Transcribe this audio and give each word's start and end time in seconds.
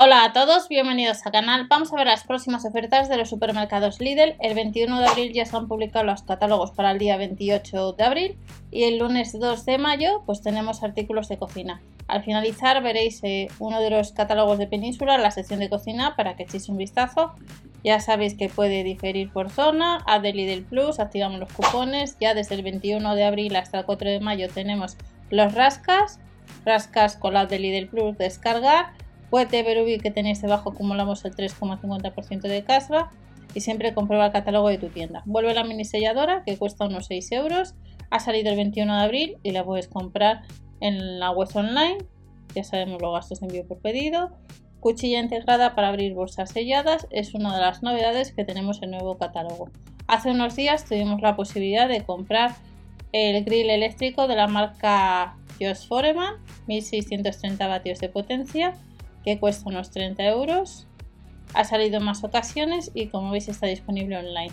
Hola 0.00 0.22
a 0.22 0.32
todos, 0.32 0.68
bienvenidos 0.68 1.26
al 1.26 1.32
canal. 1.32 1.66
Vamos 1.68 1.92
a 1.92 1.96
ver 1.96 2.06
las 2.06 2.22
próximas 2.22 2.64
ofertas 2.64 3.08
de 3.08 3.16
los 3.16 3.30
supermercados 3.30 3.98
Lidl. 3.98 4.36
El 4.38 4.54
21 4.54 5.00
de 5.00 5.08
abril 5.08 5.32
ya 5.32 5.44
se 5.44 5.56
han 5.56 5.66
publicado 5.66 6.04
los 6.04 6.22
catálogos 6.22 6.70
para 6.70 6.92
el 6.92 7.00
día 7.00 7.16
28 7.16 7.94
de 7.94 8.04
abril 8.04 8.38
y 8.70 8.84
el 8.84 8.98
lunes 8.98 9.36
2 9.36 9.64
de 9.66 9.76
mayo 9.78 10.22
pues 10.24 10.40
tenemos 10.40 10.84
artículos 10.84 11.28
de 11.28 11.38
cocina. 11.38 11.82
Al 12.06 12.22
finalizar 12.22 12.80
veréis 12.80 13.18
eh, 13.24 13.48
uno 13.58 13.80
de 13.80 13.90
los 13.90 14.12
catálogos 14.12 14.58
de 14.58 14.68
Península, 14.68 15.18
la 15.18 15.32
sección 15.32 15.58
de 15.58 15.68
cocina, 15.68 16.14
para 16.14 16.36
que 16.36 16.44
echéis 16.44 16.68
un 16.68 16.76
vistazo. 16.76 17.32
Ya 17.82 17.98
sabéis 17.98 18.34
que 18.34 18.48
puede 18.48 18.84
diferir 18.84 19.32
por 19.32 19.50
zona, 19.50 20.04
a 20.06 20.20
de 20.20 20.32
Lidl 20.32 20.64
Plus, 20.64 21.00
activamos 21.00 21.40
los 21.40 21.52
cupones. 21.52 22.16
Ya 22.20 22.34
desde 22.34 22.54
el 22.54 22.62
21 22.62 23.16
de 23.16 23.24
abril 23.24 23.56
hasta 23.56 23.80
el 23.80 23.84
4 23.84 24.10
de 24.10 24.20
mayo 24.20 24.48
tenemos 24.48 24.96
los 25.28 25.54
rascas, 25.54 26.20
rascas 26.64 27.16
con 27.16 27.34
la 27.34 27.46
de 27.46 27.58
Lidl 27.58 27.88
Plus 27.88 28.16
descargar 28.16 28.92
Web 29.30 29.50
de 29.50 29.62
Berubi 29.62 29.98
que 29.98 30.10
tenéis 30.10 30.40
debajo 30.40 30.70
acumulamos 30.70 31.24
el 31.24 31.34
3,50% 31.34 32.42
de 32.42 32.64
casva 32.64 33.10
y 33.54 33.60
siempre 33.60 33.94
comprueba 33.94 34.26
el 34.26 34.32
catálogo 34.32 34.68
de 34.68 34.78
tu 34.78 34.88
tienda. 34.88 35.22
Vuelve 35.26 35.54
la 35.54 35.64
mini 35.64 35.84
selladora 35.84 36.42
que 36.44 36.56
cuesta 36.56 36.86
unos 36.86 37.06
6 37.06 37.32
euros. 37.32 37.74
Ha 38.10 38.20
salido 38.20 38.50
el 38.50 38.56
21 38.56 38.96
de 38.96 39.02
abril 39.02 39.36
y 39.42 39.52
la 39.52 39.64
puedes 39.64 39.88
comprar 39.88 40.42
en 40.80 41.18
la 41.18 41.30
web 41.30 41.48
online. 41.54 41.98
Ya 42.54 42.64
sabemos 42.64 43.02
los 43.02 43.12
gastos 43.12 43.40
de 43.40 43.46
envío 43.46 43.66
por 43.66 43.78
pedido. 43.80 44.30
Cuchilla 44.80 45.20
integrada 45.20 45.74
para 45.74 45.88
abrir 45.88 46.14
bolsas 46.14 46.50
selladas 46.50 47.06
es 47.10 47.34
una 47.34 47.54
de 47.54 47.60
las 47.60 47.82
novedades 47.82 48.32
que 48.32 48.44
tenemos 48.44 48.78
en 48.78 48.94
el 48.94 49.00
nuevo 49.00 49.18
catálogo. 49.18 49.70
Hace 50.06 50.30
unos 50.30 50.56
días 50.56 50.86
tuvimos 50.86 51.20
la 51.20 51.36
posibilidad 51.36 51.88
de 51.88 52.02
comprar 52.02 52.54
el 53.12 53.44
grill 53.44 53.70
eléctrico 53.70 54.26
de 54.26 54.36
la 54.36 54.46
marca 54.46 55.36
Joss 55.60 55.86
Foreman, 55.86 56.34
1630 56.66 57.66
vatios 57.66 57.98
de 57.98 58.08
potencia 58.08 58.74
que 59.28 59.38
cuesta 59.38 59.68
unos 59.68 59.90
30 59.90 60.24
euros. 60.24 60.86
Ha 61.52 61.64
salido 61.64 61.98
en 61.98 62.04
más 62.04 62.24
ocasiones 62.24 62.90
y 62.94 63.08
como 63.08 63.30
veis 63.30 63.48
está 63.48 63.66
disponible 63.66 64.16
online. 64.16 64.52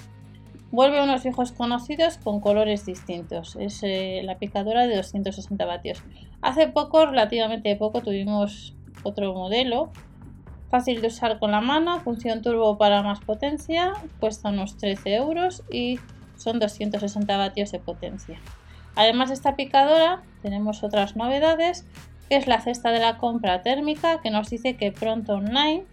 Vuelve 0.70 1.02
unos 1.02 1.24
viejos 1.24 1.54
conocidos 1.54 2.18
con 2.18 2.42
colores 2.42 2.86
distintos. 2.86 3.56
Es 3.56 3.80
eh, 3.84 4.20
la 4.26 4.38
picadora 4.38 4.86
de 4.86 4.98
260 4.98 5.66
vatios. 5.66 6.04
Hace 6.42 6.68
poco, 6.68 7.06
relativamente 7.06 7.74
poco, 7.78 8.02
tuvimos 8.02 8.76
otro 9.04 9.34
modelo. 9.34 9.92
Fácil 10.70 11.00
de 11.00 11.08
usar 11.08 11.40
con 11.40 11.52
la 11.52 11.62
mano, 11.62 12.02
función 12.02 12.42
turbo 12.42 12.78
para 12.78 13.02
más 13.02 13.22
potencia, 13.22 13.94
cuesta 14.20 14.50
unos 14.50 14.76
13 14.76 15.16
euros 15.16 15.64
y 15.72 16.00
son 16.36 16.60
260 16.60 17.38
vatios 17.38 17.72
de 17.72 17.80
potencia. 17.80 18.42
Además 18.96 19.30
de 19.30 19.36
esta 19.36 19.56
picadora, 19.56 20.24
tenemos 20.42 20.84
otras 20.84 21.16
novedades 21.16 21.86
es 22.30 22.48
la 22.48 22.62
cesta 22.62 22.92
de 22.92 23.00
la 23.00 23.18
compra 23.18 23.62
térmica 23.62 24.22
que 24.22 24.32
nos 24.32 24.50
dice 24.50 24.76
que 24.78 24.92
pronto 24.92 25.34
online 25.34 25.86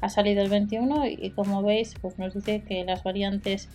ha 0.00 0.08
salido 0.08 0.42
el 0.42 0.50
21 0.50 1.06
y, 1.06 1.30
como 1.30 1.62
veis 1.62 1.94
pues 2.00 2.18
nos 2.18 2.34
dice 2.34 2.62
que 2.62 2.84
las 2.84 3.02
variantes 3.02 3.68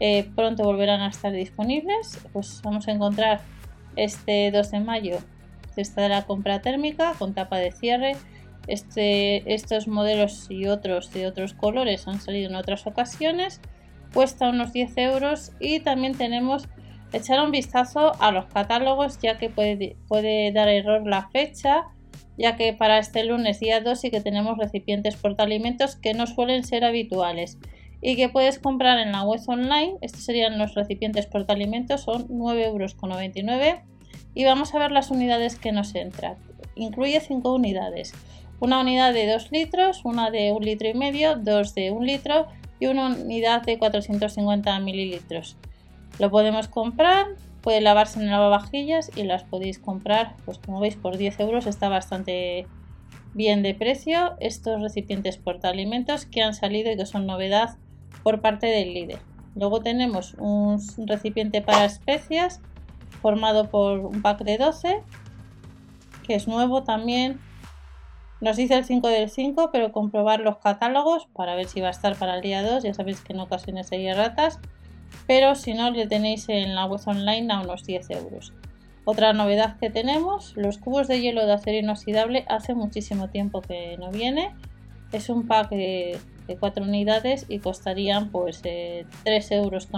eh, 0.00 0.28
pronto 0.34 0.64
volverán 0.64 1.00
a 1.00 1.08
estar 1.08 1.32
disponibles. 1.32 2.18
Pues 2.32 2.60
vamos 2.62 2.88
a 2.88 2.92
encontrar 2.92 3.40
este 3.96 4.50
2 4.50 4.70
de 4.70 4.80
mayo 4.80 5.18
cesta 5.74 6.02
de 6.02 6.10
la 6.10 6.22
compra 6.22 6.60
térmica 6.60 7.14
con 7.18 7.34
tapa 7.34 7.56
de 7.58 7.72
cierre. 7.72 8.16
Este, 8.66 9.54
estos 9.54 9.88
modelos 9.88 10.46
y 10.48 10.66
otros 10.66 11.12
de 11.12 11.26
otros 11.26 11.52
colores 11.54 12.06
han 12.06 12.20
salido 12.20 12.48
en 12.48 12.54
otras 12.54 12.86
ocasiones 12.86 13.60
cuesta 14.12 14.48
unos 14.48 14.72
10 14.72 14.96
euros 14.98 15.52
y 15.58 15.80
también 15.80 16.14
tenemos 16.14 16.68
echar 17.12 17.44
un 17.44 17.50
vistazo 17.50 18.12
a 18.20 18.32
los 18.32 18.46
catálogos 18.46 19.18
ya 19.20 19.38
que 19.38 19.50
puede, 19.50 20.52
dar 20.52 20.68
error 20.68 21.06
la 21.06 21.28
fecha 21.28 21.84
ya 22.38 22.56
que 22.56 22.72
para 22.72 22.98
este 22.98 23.24
lunes 23.24 23.60
día 23.60 23.80
2 23.80 24.00
sí 24.00 24.10
que 24.10 24.20
tenemos 24.20 24.56
recipientes 24.58 25.16
portaalimentos 25.16 25.96
que 25.96 26.14
no 26.14 26.26
suelen 26.26 26.64
ser 26.64 26.84
habituales 26.84 27.58
y 28.00 28.16
que 28.16 28.28
puedes 28.28 28.58
comprar 28.58 28.98
en 28.98 29.12
la 29.12 29.22
web 29.22 29.40
online. 29.46 29.96
Estos 30.00 30.24
serían 30.24 30.58
los 30.58 30.74
recipientes 30.74 31.26
portaalimentos, 31.26 32.00
son 32.00 32.26
9,99 32.28 32.64
euros 32.64 33.82
y 34.34 34.44
vamos 34.44 34.74
a 34.74 34.78
ver 34.78 34.90
las 34.90 35.10
unidades 35.10 35.56
que 35.56 35.72
nos 35.72 35.94
entran. 35.94 36.36
Incluye 36.74 37.20
5 37.20 37.54
unidades, 37.54 38.12
una 38.60 38.80
unidad 38.80 39.12
de 39.12 39.30
2 39.30 39.52
litros, 39.52 40.04
una 40.04 40.30
de 40.30 40.52
1 40.52 40.60
litro 40.60 40.88
y 40.88 40.94
medio, 40.94 41.36
dos 41.36 41.74
de 41.74 41.90
1 41.90 42.04
litro 42.04 42.46
y 42.80 42.86
una 42.86 43.08
unidad 43.08 43.62
de 43.62 43.78
450 43.78 44.78
mililitros. 44.80 45.56
Lo 46.18 46.30
podemos 46.30 46.68
comprar, 46.68 47.26
puede 47.62 47.80
lavarse 47.80 48.20
en 48.20 48.30
lavavajillas 48.30 49.10
y 49.16 49.22
las 49.22 49.44
podéis 49.44 49.78
comprar, 49.78 50.36
pues 50.44 50.58
como 50.58 50.80
veis, 50.80 50.96
por 50.96 51.16
10 51.16 51.40
euros 51.40 51.66
está 51.66 51.88
bastante 51.88 52.66
bien 53.34 53.62
de 53.62 53.74
precio 53.74 54.34
estos 54.40 54.82
recipientes 54.82 55.38
portaalimentos 55.38 56.26
que 56.26 56.42
han 56.42 56.54
salido 56.54 56.92
y 56.92 56.96
que 56.96 57.06
son 57.06 57.26
novedad 57.26 57.76
por 58.22 58.40
parte 58.40 58.66
del 58.66 58.92
líder. 58.92 59.18
Luego 59.54 59.80
tenemos 59.80 60.34
un 60.34 60.80
recipiente 61.06 61.62
para 61.62 61.84
especias 61.84 62.60
formado 63.20 63.68
por 63.70 64.00
un 64.00 64.22
pack 64.22 64.42
de 64.42 64.58
12 64.58 65.02
que 66.22 66.34
es 66.34 66.48
nuevo 66.48 66.82
también. 66.82 67.40
Nos 68.40 68.56
dice 68.56 68.74
el 68.74 68.84
5 68.84 69.06
del 69.08 69.30
5, 69.30 69.70
pero 69.72 69.92
comprobar 69.92 70.40
los 70.40 70.58
catálogos 70.58 71.26
para 71.32 71.54
ver 71.54 71.66
si 71.66 71.80
va 71.80 71.88
a 71.88 71.92
estar 71.92 72.16
para 72.16 72.36
el 72.36 72.42
día 72.42 72.62
2. 72.62 72.82
Ya 72.82 72.94
sabéis 72.94 73.20
que 73.20 73.32
en 73.32 73.40
ocasiones 73.40 73.92
hay 73.92 74.12
ratas 74.12 74.58
pero 75.26 75.54
si 75.54 75.74
no 75.74 75.90
le 75.90 76.06
tenéis 76.06 76.48
en 76.48 76.74
la 76.74 76.86
web 76.86 77.00
online 77.06 77.52
a 77.52 77.60
unos 77.60 77.84
10 77.84 78.10
euros. 78.10 78.52
Otra 79.04 79.32
novedad 79.32 79.78
que 79.78 79.90
tenemos, 79.90 80.56
los 80.56 80.78
cubos 80.78 81.08
de 81.08 81.20
hielo 81.20 81.44
de 81.44 81.52
acero 81.52 81.78
inoxidable 81.78 82.44
hace 82.48 82.74
muchísimo 82.74 83.28
tiempo 83.28 83.60
que 83.60 83.96
no 83.98 84.10
viene. 84.12 84.54
Es 85.10 85.28
un 85.28 85.46
pack 85.46 85.70
de, 85.70 86.18
4 86.60 86.84
unidades 86.84 87.46
y 87.48 87.60
costarían 87.60 88.30
pues 88.30 88.62
3,99 88.62 89.06
eh, 89.24 89.56
euros 89.56 89.88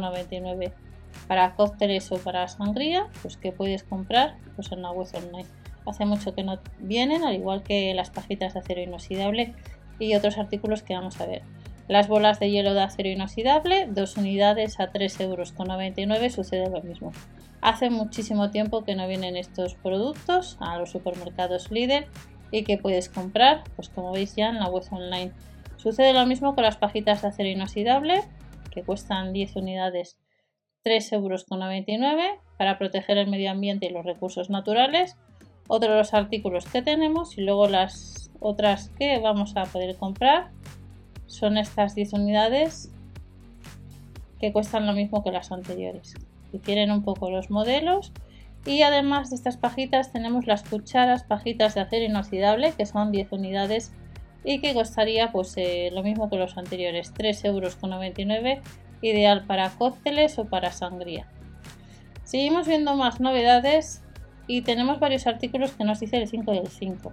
para 1.26 1.54
cócteles 1.54 2.12
o 2.12 2.18
para 2.18 2.46
sangría, 2.48 3.08
pues 3.22 3.36
que 3.36 3.52
puedes 3.52 3.82
comprar 3.82 4.36
pues 4.54 4.70
en 4.72 4.82
la 4.82 4.90
web 4.90 5.08
online. 5.14 5.48
Hace 5.86 6.06
mucho 6.06 6.34
que 6.34 6.42
no 6.42 6.58
vienen, 6.78 7.24
al 7.24 7.34
igual 7.34 7.62
que 7.62 7.92
las 7.94 8.10
pajitas 8.10 8.54
de 8.54 8.60
acero 8.60 8.80
inoxidable 8.80 9.54
y 9.98 10.14
otros 10.14 10.38
artículos 10.38 10.82
que 10.82 10.94
vamos 10.94 11.20
a 11.20 11.26
ver. 11.26 11.42
Las 11.86 12.08
bolas 12.08 12.40
de 12.40 12.50
hielo 12.50 12.72
de 12.72 12.82
acero 12.82 13.10
inoxidable, 13.10 13.86
dos 13.90 14.16
unidades 14.16 14.80
a 14.80 14.90
3,99 14.90 16.16
euros, 16.16 16.32
sucede 16.32 16.70
lo 16.70 16.82
mismo. 16.82 17.12
Hace 17.60 17.90
muchísimo 17.90 18.50
tiempo 18.50 18.84
que 18.84 18.94
no 18.94 19.06
vienen 19.06 19.36
estos 19.36 19.74
productos 19.74 20.56
a 20.60 20.78
los 20.78 20.90
supermercados 20.90 21.70
líder 21.70 22.06
y 22.50 22.64
que 22.64 22.78
puedes 22.78 23.10
comprar, 23.10 23.64
pues 23.76 23.90
como 23.90 24.12
veis 24.12 24.34
ya 24.34 24.48
en 24.48 24.60
la 24.60 24.68
web 24.68 24.84
online. 24.90 25.32
Sucede 25.76 26.14
lo 26.14 26.24
mismo 26.24 26.54
con 26.54 26.64
las 26.64 26.78
pajitas 26.78 27.20
de 27.20 27.28
acero 27.28 27.50
inoxidable, 27.50 28.22
que 28.70 28.82
cuestan 28.82 29.34
10 29.34 29.56
unidades 29.56 30.18
3,99 30.84 31.12
euros 31.14 31.46
para 32.56 32.78
proteger 32.78 33.18
el 33.18 33.28
medio 33.28 33.50
ambiente 33.50 33.86
y 33.86 33.90
los 33.90 34.06
recursos 34.06 34.48
naturales. 34.48 35.16
Otro 35.68 35.96
los 35.96 36.14
artículos 36.14 36.66
que 36.66 36.82
tenemos 36.82 37.36
y 37.38 37.42
luego 37.42 37.68
las 37.68 38.30
otras 38.40 38.90
que 38.98 39.18
vamos 39.18 39.56
a 39.56 39.64
poder 39.64 39.96
comprar 39.96 40.50
son 41.34 41.58
estas 41.58 41.94
10 41.94 42.12
unidades 42.14 42.90
que 44.40 44.52
cuestan 44.52 44.86
lo 44.86 44.92
mismo 44.92 45.22
que 45.22 45.32
las 45.32 45.52
anteriores. 45.52 46.14
Difieren 46.52 46.90
un 46.90 47.02
poco 47.02 47.30
los 47.30 47.50
modelos. 47.50 48.12
Y 48.66 48.82
además 48.82 49.30
de 49.30 49.36
estas 49.36 49.56
pajitas 49.58 50.12
tenemos 50.12 50.46
las 50.46 50.62
cucharas 50.62 51.24
pajitas 51.24 51.74
de 51.74 51.82
acero 51.82 52.06
inoxidable 52.06 52.72
que 52.72 52.86
son 52.86 53.12
10 53.12 53.32
unidades 53.32 53.92
y 54.42 54.60
que 54.60 54.72
costaría 54.72 55.32
pues 55.32 55.54
eh, 55.56 55.90
lo 55.92 56.02
mismo 56.02 56.30
que 56.30 56.36
los 56.36 56.56
anteriores, 56.56 57.12
3,99 57.14 57.46
euros, 57.46 58.62
ideal 59.02 59.44
para 59.46 59.70
cócteles 59.70 60.38
o 60.38 60.46
para 60.46 60.72
sangría. 60.72 61.26
Seguimos 62.24 62.66
viendo 62.66 62.94
más 62.96 63.20
novedades 63.20 64.02
y 64.46 64.62
tenemos 64.62 64.98
varios 64.98 65.26
artículos 65.26 65.72
que 65.72 65.84
nos 65.84 66.00
dice 66.00 66.16
el 66.16 66.28
5 66.28 66.52
del 66.52 66.68
5. 66.68 67.12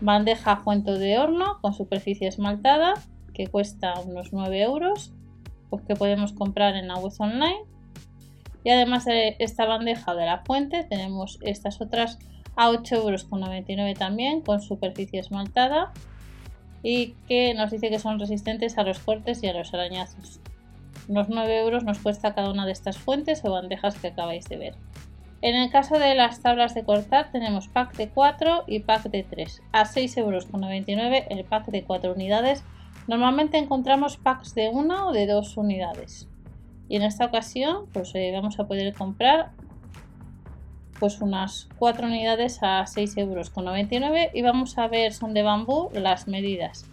Bandeja 0.00 0.60
cuento 0.62 0.98
de 0.98 1.18
horno 1.18 1.58
con 1.60 1.72
superficie 1.72 2.28
esmaltada, 2.28 2.94
que 3.34 3.48
cuesta 3.48 4.00
unos 4.00 4.32
9 4.32 4.62
euros, 4.62 5.12
pues 5.68 5.82
que 5.82 5.96
podemos 5.96 6.32
comprar 6.32 6.76
en 6.76 6.88
la 6.88 6.96
web 6.96 7.12
online. 7.18 7.64
Y 8.64 8.70
además 8.70 9.04
de 9.04 9.36
esta 9.40 9.66
bandeja 9.66 10.14
de 10.14 10.24
la 10.24 10.38
fuente, 10.38 10.84
tenemos 10.84 11.38
estas 11.42 11.80
otras 11.80 12.18
a 12.56 12.70
8,99 12.70 13.68
euros 13.68 13.98
también, 13.98 14.40
con 14.40 14.62
superficie 14.62 15.20
esmaltada 15.20 15.92
y 16.82 17.14
que 17.26 17.54
nos 17.54 17.70
dice 17.70 17.90
que 17.90 17.98
son 17.98 18.20
resistentes 18.20 18.78
a 18.78 18.84
los 18.84 18.98
cortes 18.98 19.42
y 19.42 19.48
a 19.48 19.54
los 19.54 19.74
arañazos. 19.74 20.40
Unos 21.08 21.28
9 21.28 21.58
euros 21.60 21.84
nos 21.84 21.98
cuesta 21.98 22.34
cada 22.34 22.50
una 22.50 22.66
de 22.66 22.72
estas 22.72 22.98
fuentes 22.98 23.44
o 23.44 23.50
bandejas 23.50 23.96
que 23.98 24.08
acabáis 24.08 24.48
de 24.48 24.56
ver. 24.56 24.74
En 25.42 25.54
el 25.56 25.70
caso 25.70 25.98
de 25.98 26.14
las 26.14 26.40
tablas 26.40 26.74
de 26.74 26.84
cortar 26.84 27.30
tenemos 27.30 27.68
pack 27.68 27.96
de 27.96 28.08
4 28.08 28.64
y 28.66 28.80
pack 28.80 29.10
de 29.10 29.24
3. 29.24 29.62
A 29.72 29.84
6,99 29.84 30.18
euros 30.18 31.26
el 31.28 31.44
pack 31.44 31.66
de 31.66 31.84
4 31.84 32.12
unidades 32.12 32.64
Normalmente 33.06 33.58
encontramos 33.58 34.16
packs 34.16 34.54
de 34.54 34.68
una 34.68 35.06
o 35.06 35.12
de 35.12 35.26
dos 35.26 35.56
unidades. 35.56 36.28
Y 36.88 36.96
en 36.96 37.02
esta 37.02 37.26
ocasión, 37.26 37.86
pues 37.92 38.14
eh, 38.14 38.30
vamos 38.32 38.58
a 38.58 38.66
poder 38.66 38.92
comprar 38.94 39.52
pues 40.98 41.20
unas 41.20 41.68
4 41.78 42.06
unidades 42.06 42.62
a 42.62 42.84
6,99 42.84 43.18
euros 43.18 44.30
y 44.32 44.42
vamos 44.42 44.78
a 44.78 44.88
ver 44.88 45.12
son 45.12 45.34
de 45.34 45.42
bambú 45.42 45.90
las 45.92 46.28
medidas. 46.28 46.86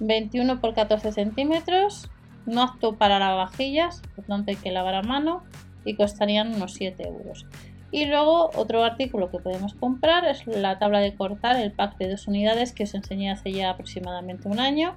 21 0.00 0.60
por 0.60 0.74
14 0.74 1.12
centímetros 1.12 2.10
no 2.46 2.62
apto 2.62 2.96
para 2.96 3.18
lavavajillas 3.18 4.02
por 4.16 4.24
tanto 4.24 4.50
hay 4.50 4.56
que 4.56 4.72
lavar 4.72 4.94
a 4.94 5.02
mano 5.02 5.42
y 5.84 5.94
costarían 5.94 6.54
unos 6.54 6.74
7 6.74 7.06
euros. 7.06 7.46
Y 7.90 8.06
luego 8.06 8.50
otro 8.54 8.82
artículo 8.84 9.30
que 9.30 9.38
podemos 9.38 9.74
comprar 9.74 10.24
es 10.24 10.46
la 10.46 10.78
tabla 10.78 11.00
de 11.00 11.14
cortar 11.14 11.56
el 11.56 11.72
pack 11.72 11.98
de 11.98 12.08
dos 12.10 12.26
unidades 12.26 12.72
que 12.72 12.84
os 12.84 12.94
enseñé 12.94 13.30
hace 13.30 13.52
ya 13.52 13.70
aproximadamente 13.70 14.48
un 14.48 14.60
año 14.60 14.96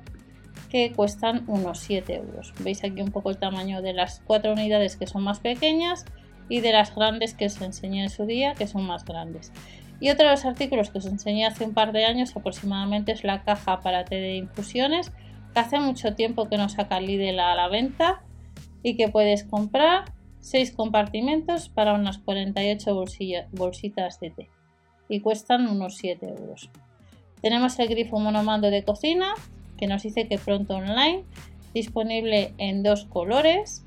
que 0.76 0.92
cuestan 0.92 1.46
unos 1.48 1.80
7 1.80 2.14
euros 2.16 2.54
veis 2.60 2.84
aquí 2.84 3.00
un 3.00 3.10
poco 3.10 3.30
el 3.30 3.38
tamaño 3.38 3.82
de 3.82 3.94
las 3.94 4.22
cuatro 4.28 4.52
unidades 4.52 4.98
que 4.98 5.08
son 5.08 5.24
más 5.24 5.40
pequeñas 5.40 6.04
y 6.50 6.60
de 6.60 6.74
las 6.74 6.94
grandes 6.94 7.34
que 7.34 7.46
os 7.46 7.62
enseñé 7.62 8.04
en 8.04 8.10
su 8.10 8.26
día, 8.26 8.56
que 8.56 8.68
son 8.68 8.86
más 8.86 9.06
grandes. 9.06 9.54
Y 10.02 10.10
otro 10.10 10.26
de 10.26 10.32
los 10.32 10.44
artículos 10.44 10.90
que 10.90 10.98
os 10.98 11.06
enseñé 11.06 11.46
hace 11.46 11.64
un 11.64 11.74
par 11.74 11.94
de 11.94 12.04
años 12.04 12.36
aproximadamente 12.36 13.14
es 13.14 13.24
la 13.24 13.42
caja 13.44 13.80
para 13.80 14.04
té 14.04 14.16
de 14.16 14.36
infusiones, 14.36 15.14
que 15.54 15.60
hace 15.62 15.80
mucho 15.80 16.14
tiempo 16.14 16.50
que 16.50 16.58
no 16.58 16.68
saca 16.68 17.00
Lidl 17.00 17.40
a 17.40 17.56
la 17.56 17.70
venta 17.70 18.22
y 18.84 18.98
que 18.98 19.08
puedes 19.08 19.46
comprar 19.46 20.12
6 20.42 20.74
compartimentos 20.74 21.70
para 21.70 21.94
unas 21.94 22.18
48 22.18 23.06
bolsitas 23.54 24.20
de 24.20 24.30
té 24.30 24.50
y 25.08 25.22
cuestan 25.22 25.68
unos 25.70 25.96
7 25.96 26.28
euros. 26.28 26.70
Tenemos 27.42 27.80
el 27.80 27.88
grifo 27.88 28.20
monomando 28.20 28.70
de 28.70 28.84
cocina 28.84 29.36
que 29.78 29.88
nos 29.88 30.04
dice 30.04 30.28
que 30.28 30.38
pronto 30.38 30.76
online, 30.76 31.24
disponible 31.74 32.54
en 32.58 32.84
dos 32.84 33.06
colores, 33.06 33.84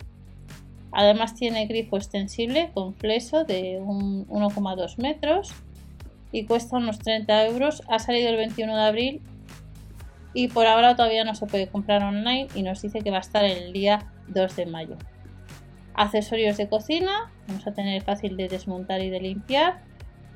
Además 0.91 1.35
tiene 1.35 1.67
grifo 1.67 1.97
extensible 1.97 2.71
con 2.73 2.95
fleso 2.95 3.45
de 3.45 3.81
1,2 3.81 4.99
metros 4.99 5.53
y 6.33 6.47
cuesta 6.47 6.77
unos 6.77 6.99
30 6.99 7.47
euros. 7.47 7.83
Ha 7.89 7.99
salido 7.99 8.31
el 8.31 8.37
21 8.37 8.75
de 8.75 8.83
abril 8.83 9.23
y 10.33 10.49
por 10.49 10.67
ahora 10.67 10.97
todavía 10.97 11.25
no 11.25 11.35
se 11.35 11.47
puede 11.47 11.69
comprar 11.69 12.03
online 12.03 12.49
y 12.55 12.63
nos 12.63 12.83
dice 12.83 13.01
que 13.01 13.11
va 13.11 13.19
a 13.19 13.21
estar 13.21 13.45
el 13.45 13.73
día 13.73 14.11
2 14.29 14.57
de 14.57 14.67
mayo. 14.67 14.97
Accesorios 15.95 16.57
de 16.57 16.69
cocina, 16.69 17.31
vamos 17.49 17.67
a 17.67 17.73
tener 17.73 18.03
fácil 18.03 18.37
de 18.37 18.49
desmontar 18.49 19.03
y 19.03 19.11
de 19.11 19.21
limpiar. 19.21 19.83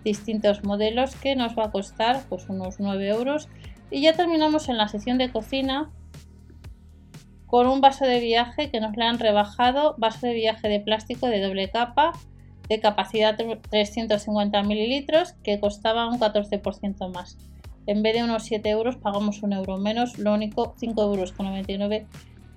Distintos 0.04 0.64
modelos 0.64 1.14
que 1.14 1.36
nos 1.36 1.56
va 1.56 1.66
a 1.66 1.70
costar 1.70 2.24
pues 2.28 2.48
unos 2.48 2.78
9 2.80 3.08
euros. 3.08 3.48
Y 3.92 4.00
ya 4.00 4.14
terminamos 4.14 4.70
en 4.70 4.78
la 4.78 4.88
sección 4.88 5.18
de 5.18 5.30
cocina 5.30 5.90
con 7.46 7.66
un 7.66 7.82
vaso 7.82 8.06
de 8.06 8.20
viaje 8.20 8.70
que 8.70 8.80
nos 8.80 8.96
le 8.96 9.04
han 9.04 9.18
rebajado, 9.18 9.94
vaso 9.98 10.26
de 10.26 10.32
viaje 10.32 10.66
de 10.70 10.80
plástico 10.80 11.26
de 11.26 11.42
doble 11.42 11.70
capa 11.70 12.12
de 12.70 12.80
capacidad 12.80 13.36
350 13.36 14.62
mililitros 14.62 15.34
que 15.44 15.60
costaba 15.60 16.08
un 16.08 16.18
14% 16.18 17.12
más. 17.12 17.36
En 17.86 18.02
vez 18.02 18.14
de 18.14 18.24
unos 18.24 18.44
7 18.44 18.66
euros 18.70 18.96
pagamos 18.96 19.42
un 19.42 19.52
euro 19.52 19.76
menos, 19.76 20.18
lo 20.18 20.32
único 20.32 20.74
5 20.78 21.02
euros 21.02 21.32
con 21.32 21.44
99 21.44 22.06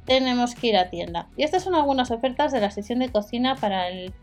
tenemos 0.05 0.55
que 0.55 0.67
ir 0.67 0.77
a 0.77 0.89
tienda. 0.89 1.27
Y 1.35 1.43
estas 1.43 1.63
son 1.63 1.75
algunas 1.75 2.11
ofertas 2.11 2.53
de 2.53 2.61
la 2.61 2.71
sección 2.71 2.99
de 2.99 3.11
cocina 3.11 3.55
para 3.55 3.89
el, 3.89 4.13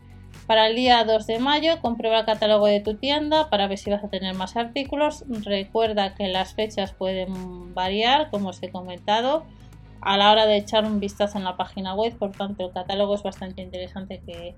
para 0.47 0.67
el 0.67 0.75
día 0.75 1.03
2 1.03 1.27
de 1.27 1.39
mayo. 1.39 1.79
Comprueba 1.81 2.19
el 2.19 2.25
catálogo 2.25 2.65
de 2.67 2.79
tu 2.79 2.95
tienda 2.95 3.49
para 3.49 3.67
ver 3.67 3.77
si 3.77 3.89
vas 3.89 4.03
a 4.03 4.09
tener 4.09 4.35
más 4.35 4.55
artículos. 4.55 5.23
Recuerda 5.27 6.15
que 6.15 6.27
las 6.27 6.53
fechas 6.53 6.93
pueden 6.93 7.73
variar, 7.73 8.29
como 8.29 8.49
os 8.49 8.61
he 8.61 8.69
comentado 8.69 9.45
a 10.01 10.17
la 10.17 10.31
hora 10.31 10.45
de 10.45 10.57
echar 10.57 10.85
un 10.85 10.99
vistazo 10.99 11.37
en 11.37 11.43
la 11.43 11.55
página 11.55 11.93
web. 11.93 12.17
Por 12.17 12.31
tanto, 12.31 12.65
el 12.65 12.73
catálogo 12.73 13.15
es 13.15 13.23
bastante 13.23 13.61
interesante 13.61 14.21
que, 14.25 14.55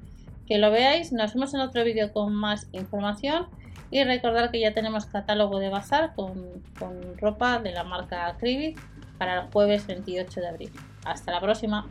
lo 0.57 0.71
veáis. 0.71 1.11
Nos 1.11 1.33
vemos 1.33 1.53
en 1.53 1.61
otro 1.61 1.83
vídeo 1.83 2.11
con 2.11 2.33
más 2.33 2.67
información. 2.71 3.47
Y 3.91 4.03
recordar 4.03 4.49
que 4.51 4.59
ya 4.59 4.73
tenemos 4.73 5.05
catálogo 5.05 5.59
de 5.59 5.69
bazar 5.69 6.15
con, 6.15 6.63
con 6.79 7.17
ropa 7.19 7.59
de 7.59 7.71
la 7.71 7.83
marca 7.83 8.35
Cribit 8.39 8.79
para 9.17 9.41
el 9.41 9.51
jueves 9.51 9.85
28 9.87 10.41
de 10.41 10.47
abril. 10.47 10.71
Hasta 11.05 11.31
la 11.31 11.39
próxima. 11.39 11.87